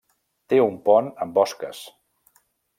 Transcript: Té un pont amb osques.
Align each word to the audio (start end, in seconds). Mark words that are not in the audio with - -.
Té 0.53 0.57
un 0.63 0.79
pont 0.87 1.11
amb 1.27 1.39
osques. 1.45 1.85